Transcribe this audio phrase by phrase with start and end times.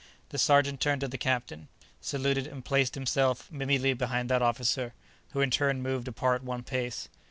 [0.29, 1.67] The sergeant turned to the captain,
[1.99, 4.95] saluted and placed himself immediately behind that officer,
[5.33, 7.07] who in turn moved apart one pace.